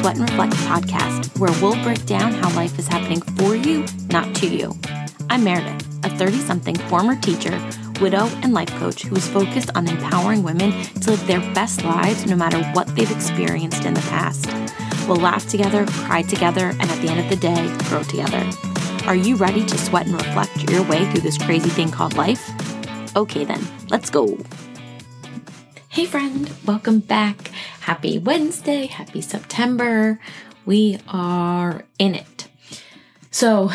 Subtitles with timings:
[0.00, 4.34] Sweat and Reflect podcast, where we'll break down how life is happening for you, not
[4.36, 4.74] to you.
[5.28, 7.50] I'm Meredith, a 30 something former teacher,
[8.00, 10.72] widow, and life coach who is focused on empowering women
[11.02, 14.46] to live their best lives no matter what they've experienced in the past.
[15.06, 18.50] We'll laugh together, cry together, and at the end of the day, grow together.
[19.06, 22.50] Are you ready to sweat and reflect your way through this crazy thing called life?
[23.16, 24.38] Okay, then, let's go.
[25.90, 27.49] Hey, friend, welcome back.
[27.90, 30.20] Happy Wednesday, happy September.
[30.64, 32.46] We are in it.
[33.32, 33.72] So,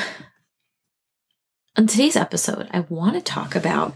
[1.76, 3.94] on today's episode, I want to talk about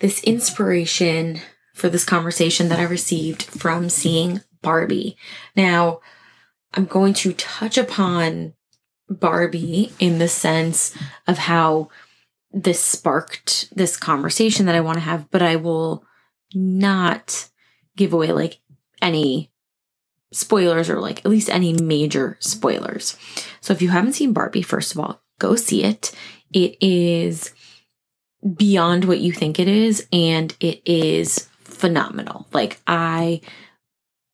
[0.00, 1.38] this inspiration
[1.74, 5.16] for this conversation that I received from seeing Barbie.
[5.54, 6.00] Now,
[6.74, 8.54] I'm going to touch upon
[9.08, 10.92] Barbie in the sense
[11.28, 11.88] of how
[12.50, 16.04] this sparked this conversation that I want to have, but I will
[16.52, 17.48] not
[17.94, 18.58] give away like
[19.00, 19.51] any
[20.32, 23.16] spoilers or like at least any major spoilers.
[23.60, 26.12] So if you haven't seen Barbie, first of all, go see it.
[26.52, 27.52] It is
[28.56, 32.48] beyond what you think it is, and it is phenomenal.
[32.52, 33.40] Like I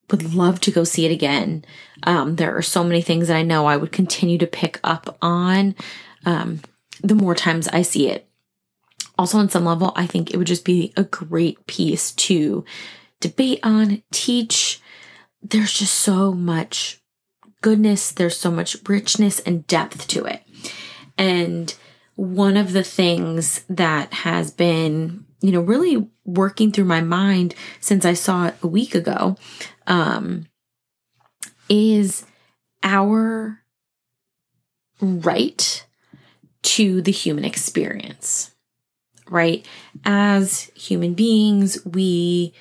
[0.09, 1.63] would love to go see it again.
[2.03, 5.17] Um, there are so many things that I know I would continue to pick up
[5.21, 5.75] on
[6.25, 6.61] um,
[7.03, 8.27] the more times I see it.
[9.17, 12.63] Also, on some level, I think it would just be a great piece to
[13.19, 14.81] debate on, teach.
[15.41, 17.01] There's just so much
[17.61, 20.43] goodness, there's so much richness and depth to it.
[21.17, 21.73] And
[22.15, 28.05] one of the things that has been, you know, really working through my mind since
[28.05, 29.37] I saw it a week ago
[29.87, 30.47] um,
[31.69, 32.25] is
[32.83, 33.61] our
[35.01, 35.85] right
[36.61, 38.51] to the human experience,
[39.29, 39.65] right?
[40.03, 42.53] As human beings, we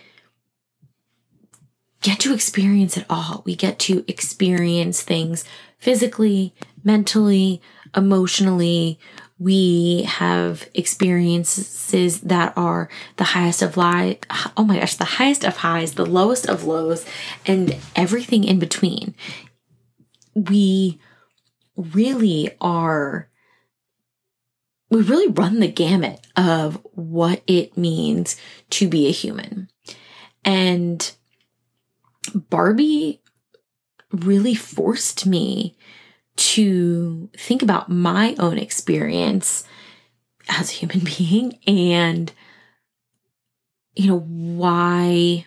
[2.00, 3.42] get to experience it all.
[3.44, 5.44] We get to experience things
[5.78, 7.60] physically, mentally,
[7.96, 8.98] emotionally.
[9.38, 14.18] We have experiences that are the highest of life.
[14.56, 17.04] Oh my gosh, the highest of highs, the lowest of lows,
[17.46, 19.14] and everything in between.
[20.34, 21.00] We
[21.76, 23.28] really are,
[24.90, 28.36] we really run the gamut of what it means
[28.70, 29.68] to be a human.
[30.44, 31.12] And
[32.30, 33.20] Barbie
[34.12, 35.76] really forced me
[36.36, 39.64] to think about my own experience
[40.48, 42.32] as a human being and
[43.94, 45.44] you know why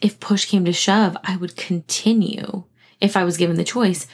[0.00, 2.64] if push came to shove I would continue
[3.00, 4.06] if I was given the choice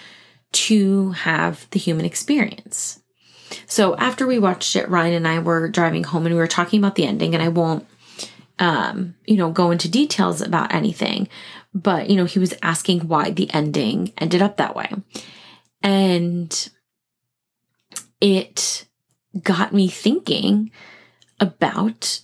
[0.53, 3.01] to have the human experience.
[3.67, 6.81] So after we watched it Ryan and I were driving home and we were talking
[6.81, 7.87] about the ending and I won't
[8.59, 11.29] um, you know, go into details about anything,
[11.73, 14.91] but, you know, he was asking why the ending ended up that way.
[15.83, 16.71] And
[18.21, 18.87] it
[19.43, 20.71] got me thinking
[21.41, 22.21] about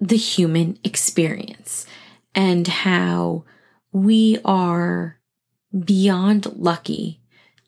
[0.00, 1.86] the human experience
[2.34, 3.44] and how
[3.92, 5.18] we are
[5.84, 7.20] beyond lucky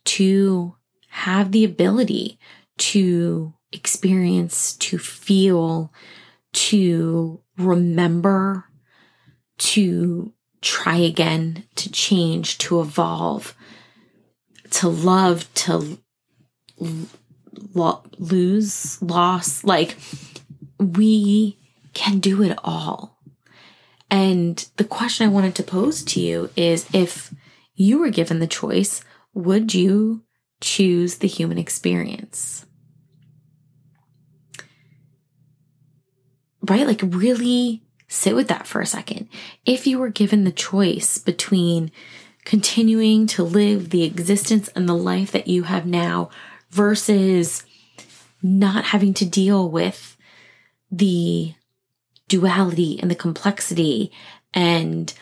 [0.05, 0.75] to
[1.09, 2.39] have the ability
[2.79, 5.93] to experience, to feel,
[6.59, 8.65] to remember,
[9.59, 13.55] to try again, to change, to evolve,
[14.71, 15.99] to love, to
[17.75, 19.63] lo- lose, loss.
[19.63, 19.97] Like
[20.81, 21.59] we
[21.95, 23.21] can do it all.
[24.11, 27.33] And the question I wanted to pose to you is if
[27.75, 30.25] you were given the choice, would you
[30.61, 32.67] choose the human experience?
[36.69, 36.87] Right?
[36.87, 39.29] Like really sit with that for a second.
[39.67, 41.91] If you were given the choice between
[42.45, 46.31] continuing to live the existence and the life that you have now
[46.71, 47.65] versus
[48.43, 50.17] not having to deal with
[50.91, 51.55] the
[52.29, 54.11] duality and the complexity
[54.55, 55.13] and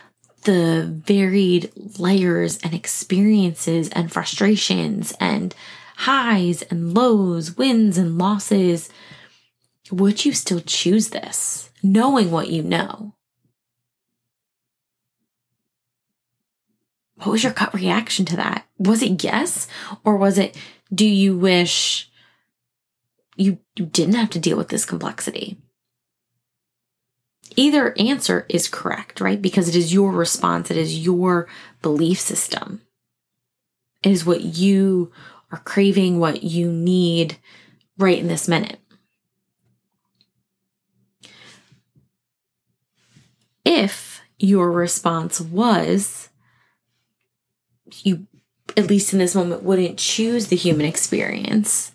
[0.43, 5.55] the varied layers and experiences and frustrations and
[5.97, 8.89] highs and lows, wins and losses
[9.91, 13.15] would you still choose this, knowing what you know?
[17.17, 18.67] What was your gut reaction to that?
[18.79, 19.69] Was it yes?
[20.05, 20.57] Or was it,
[20.93, 22.11] do you wish
[23.37, 25.57] you, you didn't have to deal with this complexity?
[27.55, 29.41] Either answer is correct, right?
[29.41, 31.49] Because it is your response, it is your
[31.81, 32.83] belief system.
[34.03, 35.11] It is what you
[35.51, 37.39] are craving, what you need
[37.97, 38.79] right in this minute.
[43.67, 46.29] if your response was
[48.03, 48.27] you,
[48.77, 51.93] at least in this moment, wouldn't choose the human experience,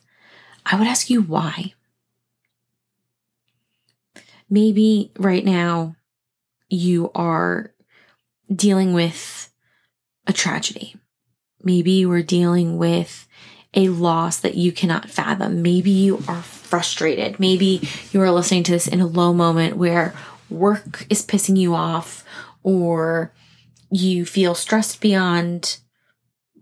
[0.66, 1.74] I would ask you why.
[4.50, 5.96] Maybe right now
[6.70, 7.72] you are
[8.54, 9.50] dealing with
[10.28, 10.96] a tragedy.
[11.64, 13.28] Maybe you are dealing with
[13.74, 15.62] a loss that you cannot fathom.
[15.62, 17.40] Maybe you are frustrated.
[17.40, 20.14] Maybe you are listening to this in a low moment where
[20.52, 22.24] work is pissing you off
[22.64, 23.34] or
[23.90, 25.78] you feel stressed beyond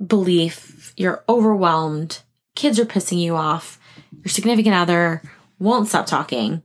[0.05, 0.93] belief.
[0.95, 2.21] You're overwhelmed.
[2.55, 3.79] Kids are pissing you off.
[4.23, 5.21] Your significant other
[5.59, 6.63] won't stop talking,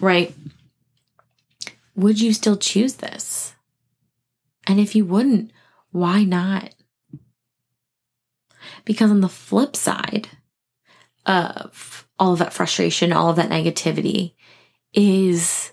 [0.00, 0.34] right?
[1.94, 3.54] Would you still choose this?
[4.66, 5.50] And if you wouldn't,
[5.90, 6.74] why not?
[8.84, 10.28] Because on the flip side
[11.26, 14.34] of all of that frustration, all of that negativity
[14.92, 15.71] is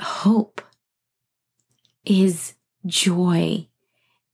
[0.00, 0.60] hope,
[2.04, 2.54] is
[2.86, 3.66] joy,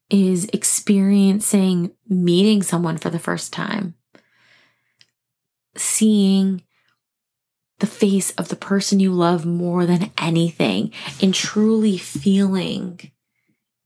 [0.09, 3.95] is experiencing meeting someone for the first time,
[5.77, 6.63] seeing
[7.79, 10.93] the face of the person you love more than anything
[11.23, 13.11] and truly feeling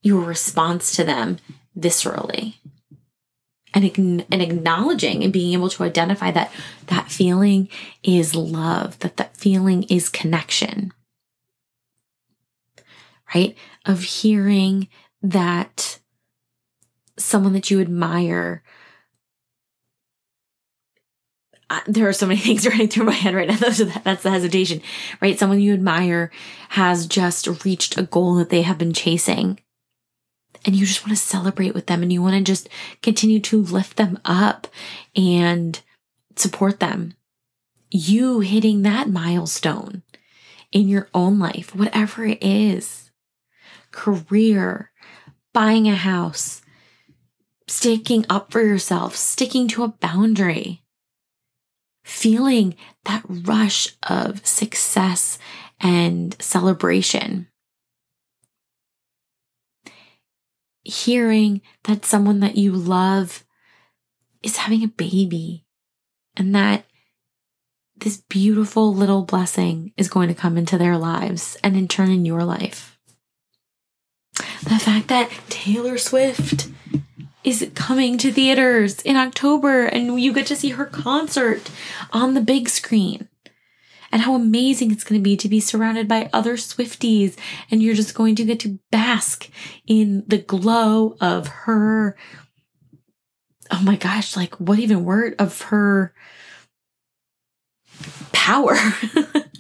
[0.03, 1.39] your response to them
[1.79, 2.57] viscerally
[3.73, 6.53] and, and acknowledging and being able to identify that
[6.87, 7.69] that feeling
[8.03, 10.93] is love, that that feeling is connection,
[13.35, 13.57] right?
[13.85, 14.89] Of hearing
[15.23, 15.99] that
[17.17, 18.63] someone that you admire
[21.71, 23.57] uh, there are so many things running through my head right now.
[24.05, 24.83] That's the hesitation,
[25.21, 25.39] right?
[25.39, 26.31] Someone you admire
[26.71, 29.59] has just reached a goal that they have been chasing.
[30.67, 32.69] And you just want to celebrate with them and you want to just
[33.03, 34.67] continue to lift them up
[35.15, 35.81] and
[36.37, 37.15] support them.
[37.91, 40.03] You hitting that milestone
[40.73, 43.04] in your own life, whatever it is
[43.95, 44.91] career,
[45.53, 46.61] buying a house,
[47.67, 50.85] sticking up for yourself, sticking to a boundary
[52.05, 52.77] feeling
[53.07, 55.39] that rush of success
[55.81, 57.49] and celebration.
[60.85, 63.45] Hearing that someone that you love
[64.43, 65.65] is having a baby
[66.37, 66.85] and that
[67.97, 72.27] this beautiful little blessing is going to come into their lives and in turn in
[72.27, 72.94] your life.
[74.65, 76.69] The fact that Taylor Swift
[77.45, 81.71] is coming to theaters in October and you get to see her concert
[82.13, 83.29] on the big screen.
[84.11, 87.37] And how amazing it's going to be to be surrounded by other Swifties
[87.71, 89.51] and you're just going to get to bask
[89.87, 92.17] in the glow of her.
[93.71, 96.15] Oh my gosh, like what even word of her
[98.33, 98.77] power?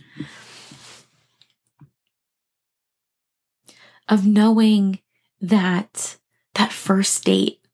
[4.09, 5.01] of knowing
[5.41, 6.17] that
[6.55, 7.65] that first date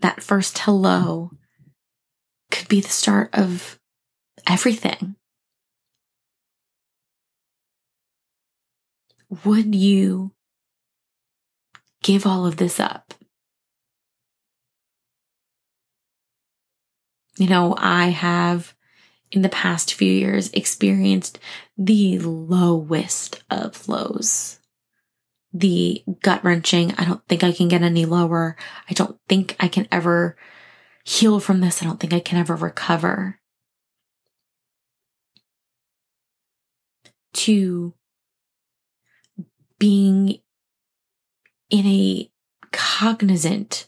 [0.00, 1.30] that first hello
[2.50, 3.78] could be the start of
[4.46, 5.16] everything.
[9.44, 10.32] Would you
[12.02, 13.14] give all of this up?
[17.36, 18.74] You know, I have
[19.30, 21.38] in the past few years experienced
[21.76, 24.57] the lowest of lows
[25.52, 26.94] the gut wrenching.
[26.98, 28.56] I don't think I can get any lower.
[28.88, 30.36] I don't think I can ever
[31.04, 31.82] heal from this.
[31.82, 33.38] I don't think I can ever recover.
[37.34, 37.94] To
[39.78, 40.40] being
[41.70, 42.30] in a
[42.72, 43.86] cognizant,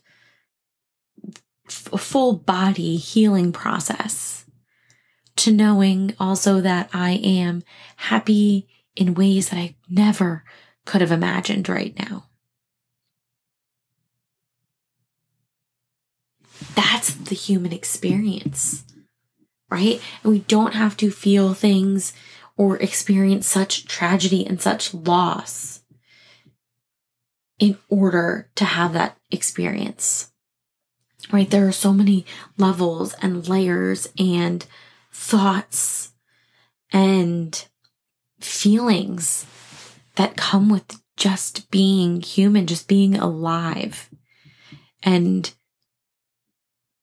[1.67, 4.47] full body healing process.
[5.37, 7.63] To knowing also that I am
[7.97, 10.45] happy in ways that I never
[10.91, 12.25] could have imagined right now.
[16.75, 18.83] That's the human experience,
[19.71, 20.03] right?
[20.25, 22.13] And we don't have to feel things
[22.57, 25.83] or experience such tragedy and such loss
[27.61, 30.33] in order to have that experience,
[31.31, 31.49] right?
[31.49, 32.27] There are so many
[32.59, 34.67] levels and layers and
[35.13, 36.15] thoughts
[36.93, 37.65] and
[38.41, 39.47] feelings
[40.21, 44.11] that come with just being human, just being alive.
[45.03, 45.51] And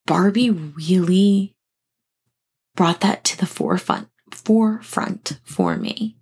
[0.06, 1.56] Barbie really
[2.76, 6.16] brought that to the forefront forefront for me.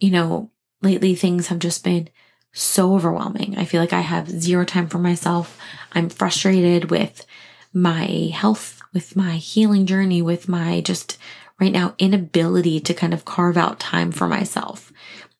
[0.00, 0.50] You know,
[0.82, 2.08] lately things have just been
[2.52, 3.56] so overwhelming.
[3.56, 5.56] I feel like I have zero time for myself.
[5.92, 7.24] I'm frustrated with
[7.72, 11.18] my health, with my healing journey, with my just
[11.60, 14.92] right now inability to kind of carve out time for myself.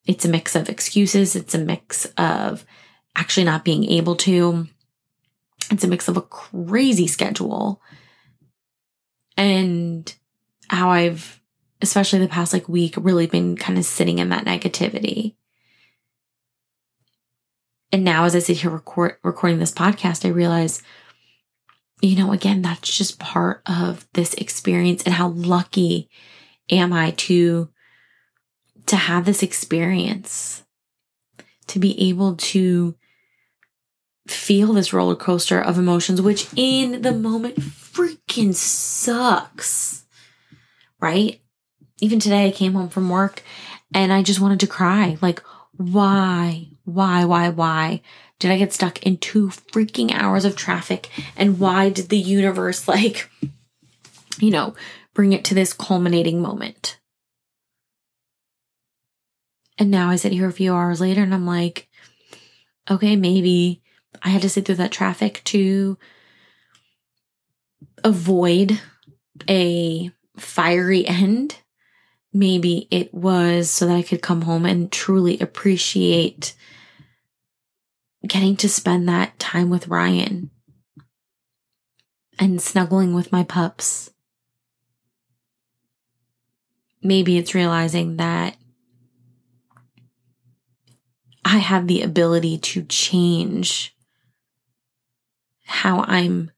[0.07, 2.65] it's a mix of excuses, it's a mix of
[3.15, 4.67] actually not being able to.
[5.71, 7.81] It's a mix of a crazy schedule
[9.35, 10.13] and
[10.69, 11.41] how I've,
[11.81, 15.35] especially the past like week, really been kind of sitting in that negativity.
[17.91, 20.83] And now, as I sit here record, recording this podcast, I realize,
[22.05, 26.09] you know, again, that's just part of this experience and how lucky
[26.69, 27.69] am I to
[28.87, 30.63] to have this experience,
[31.67, 32.95] to be able to
[34.27, 40.05] feel this roller coaster of emotions, which in the moment freaking sucks.
[40.99, 41.41] Right?
[41.99, 43.43] Even today, I came home from work
[43.93, 45.17] and I just wanted to cry.
[45.21, 45.41] Like,
[45.77, 48.01] why, why, why, why
[48.39, 51.09] did I get stuck in two freaking hours of traffic?
[51.37, 53.29] And why did the universe, like,
[54.39, 54.75] you know,
[55.13, 56.99] bring it to this culminating moment?
[59.77, 61.89] And now I sit here a few hours later and I'm like,
[62.89, 63.81] okay, maybe
[64.21, 65.97] I had to sit through that traffic to
[68.03, 68.79] avoid
[69.49, 71.57] a fiery end.
[72.31, 76.53] Maybe it was so that I could come home and truly appreciate
[78.27, 80.49] getting to spend that time with Ryan
[82.39, 84.11] and snuggling with my pups.
[87.01, 88.57] Maybe it's realizing that
[91.43, 93.95] I have the ability to change
[95.65, 96.51] how I'm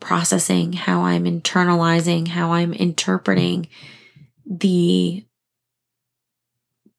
[0.00, 3.68] processing, how I'm internalizing, how I'm interpreting
[4.44, 5.24] the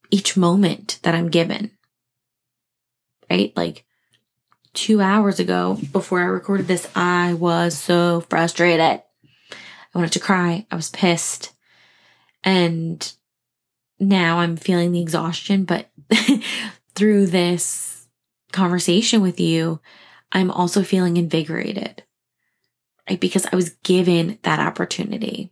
[0.09, 1.71] each moment that I'm given.
[3.29, 3.53] Right?
[3.55, 3.85] Like
[4.77, 8.79] two hours ago, before I recorded this, I was so frustrated.
[8.79, 9.01] I
[9.95, 10.67] wanted to cry.
[10.69, 11.51] I was pissed.
[12.43, 13.11] And
[13.99, 15.89] now I'm feeling the exhaustion, but
[16.95, 18.07] through this
[18.51, 19.81] conversation with you,
[20.31, 22.03] I'm also feeling invigorated,
[23.09, 23.19] right?
[23.19, 25.51] Because I was given that opportunity.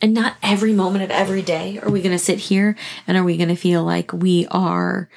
[0.00, 2.76] And not every moment of every day are we going to sit here
[3.08, 5.08] and are we going to feel like we are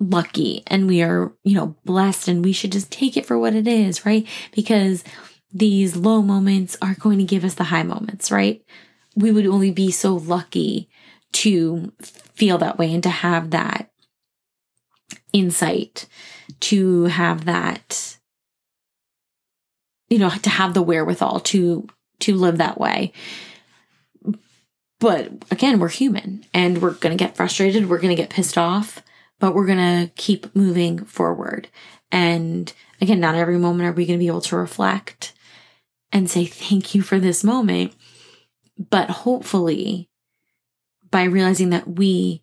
[0.00, 3.54] lucky and we are, you know, blessed and we should just take it for what
[3.54, 4.26] it is, right?
[4.52, 5.04] Because
[5.52, 8.64] these low moments are going to give us the high moments, right?
[9.14, 10.88] We would only be so lucky
[11.32, 13.90] to feel that way and to have that
[15.32, 16.06] insight
[16.58, 18.18] to have that
[20.08, 21.86] you know to have the wherewithal to
[22.18, 23.12] to live that way
[24.98, 28.58] but again we're human and we're going to get frustrated we're going to get pissed
[28.58, 29.02] off
[29.40, 31.68] but we're going to keep moving forward.
[32.12, 35.32] And again not every moment are we going to be able to reflect
[36.12, 37.94] and say thank you for this moment.
[38.78, 40.08] But hopefully
[41.10, 42.42] by realizing that we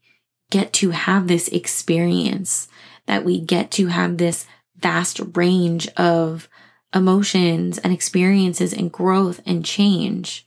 [0.51, 2.67] get to have this experience,
[3.05, 4.45] that we get to have this
[4.77, 6.49] vast range of
[6.93, 10.45] emotions and experiences and growth and change,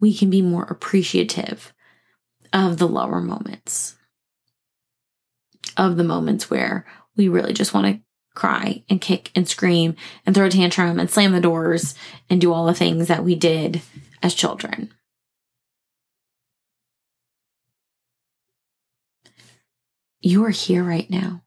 [0.00, 1.72] we can be more appreciative
[2.52, 3.96] of the lower moments,
[5.76, 6.86] of the moments where
[7.16, 8.00] we really just want to
[8.34, 11.94] cry and kick and scream and throw a tantrum and slam the doors
[12.30, 13.82] and do all the things that we did
[14.22, 14.90] as children.
[20.20, 21.42] You are here right now.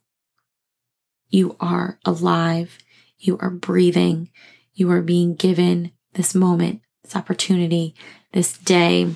[1.30, 2.78] You are alive.
[3.18, 4.30] You are breathing.
[4.74, 7.96] You are being given this moment, this opportunity,
[8.34, 9.10] this day,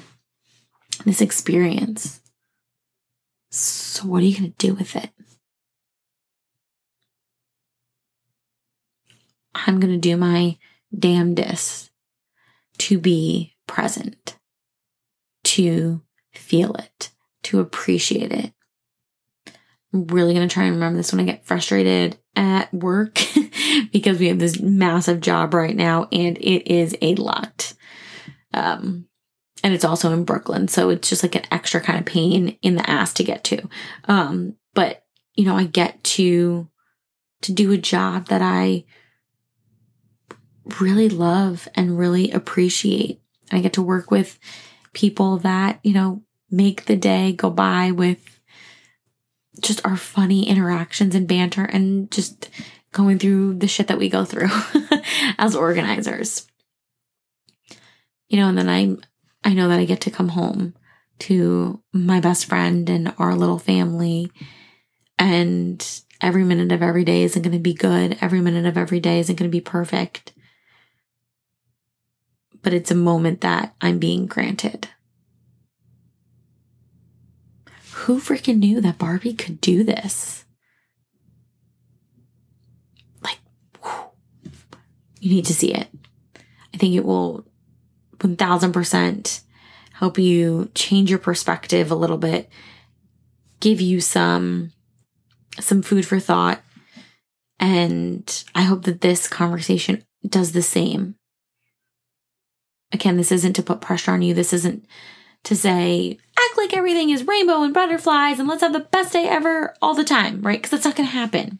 [1.05, 2.18] this experience.
[3.99, 5.09] So, what are you going to do with it?
[9.53, 10.57] I'm going to do my
[10.97, 11.91] damnedest
[12.77, 14.37] to be present,
[15.43, 16.01] to
[16.31, 17.11] feel it,
[17.43, 18.53] to appreciate it,
[19.93, 23.19] I'm really going to try and remember this when I get frustrated at work
[23.91, 27.73] because we have this massive job right now and it is a lot.
[28.53, 29.08] Um,
[29.63, 30.67] and it's also in Brooklyn.
[30.67, 33.67] So it's just like an extra kind of pain in the ass to get to.
[34.05, 35.03] Um, but
[35.35, 36.67] you know, I get to,
[37.41, 38.85] to do a job that I
[40.79, 43.21] really love and really appreciate.
[43.49, 44.37] And I get to work with
[44.93, 48.39] people that, you know, make the day go by with
[49.61, 52.49] just our funny interactions and banter and just
[52.91, 54.49] going through the shit that we go through
[55.37, 56.47] as organizers.
[58.27, 58.97] You know, and then I
[59.43, 60.75] I know that I get to come home
[61.19, 64.31] to my best friend and our little family
[65.17, 68.17] and every minute of every day isn't going to be good.
[68.21, 70.33] Every minute of every day isn't going to be perfect.
[72.61, 74.89] But it's a moment that I'm being granted.
[78.09, 80.45] who freaking knew that Barbie could do this?
[83.21, 83.39] Like,
[83.83, 84.09] whew,
[85.19, 85.89] you need to see it.
[86.73, 87.45] I think it will
[88.19, 89.41] 1000%
[89.93, 92.49] help you change your perspective a little bit,
[93.59, 94.71] give you some
[95.59, 96.61] some food for thought.
[97.59, 101.15] And I hope that this conversation does the same.
[102.93, 104.33] Again, this isn't to put pressure on you.
[104.33, 104.85] This isn't
[105.43, 109.27] to say, act like everything is rainbow and butterflies and let's have the best day
[109.27, 110.59] ever all the time, right?
[110.59, 111.59] Because that's not going to happen.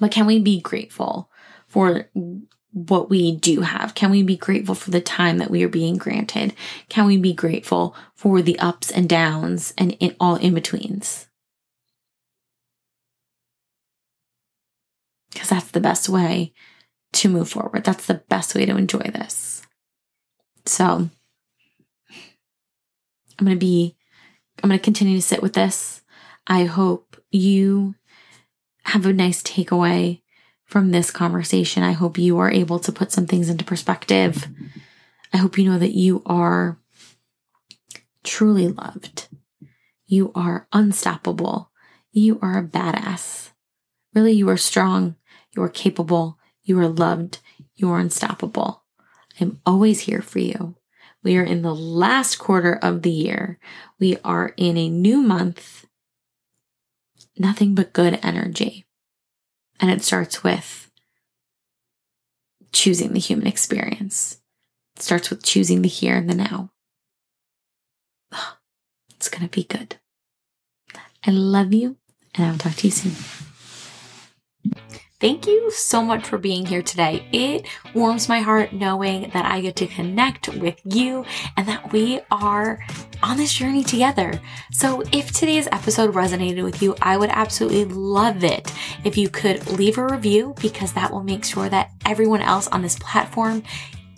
[0.00, 1.30] But can we be grateful
[1.68, 2.10] for
[2.72, 3.94] what we do have?
[3.94, 6.54] Can we be grateful for the time that we are being granted?
[6.88, 11.28] Can we be grateful for the ups and downs and in all in betweens?
[15.30, 16.52] Because that's the best way
[17.14, 17.84] to move forward.
[17.84, 19.62] That's the best way to enjoy this.
[20.64, 21.10] So
[23.38, 23.96] I'm going to be,
[24.62, 26.02] I'm going to continue to sit with this.
[26.46, 27.94] I hope you
[28.84, 30.22] have a nice takeaway
[30.72, 31.82] from this conversation.
[31.82, 34.48] I hope you are able to put some things into perspective.
[35.30, 36.78] I hope you know that you are
[38.24, 39.28] truly loved.
[40.06, 41.70] You are unstoppable.
[42.10, 43.50] You are a badass.
[44.14, 45.16] Really, you are strong.
[45.54, 46.38] You are capable.
[46.62, 47.40] You are loved.
[47.74, 48.82] You are unstoppable.
[49.38, 50.76] I'm always here for you.
[51.22, 53.58] We are in the last quarter of the year.
[54.00, 55.84] We are in a new month.
[57.36, 58.86] Nothing but good energy.
[59.82, 60.90] And it starts with
[62.72, 64.38] choosing the human experience.
[64.96, 66.70] It starts with choosing the here and the now.
[69.16, 70.00] It's going to be good.
[71.24, 71.96] I love you,
[72.34, 73.51] and I will talk to you soon.
[75.22, 77.24] Thank you so much for being here today.
[77.30, 81.24] It warms my heart knowing that I get to connect with you
[81.56, 82.84] and that we are
[83.22, 84.40] on this journey together.
[84.72, 88.72] So, if today's episode resonated with you, I would absolutely love it
[89.04, 92.82] if you could leave a review because that will make sure that everyone else on
[92.82, 93.62] this platform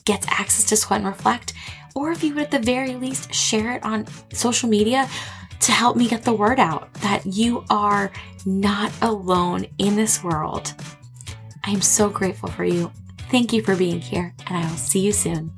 [0.07, 1.53] gets access to Sweat and Reflect.
[1.95, 5.07] Or if you would at the very least share it on social media
[5.65, 8.13] to help me get the word out that you are
[8.45, 10.75] not alone in this world.
[11.65, 12.93] I am so grateful for you.
[13.31, 15.53] Thank you for being here, and I will see you soon.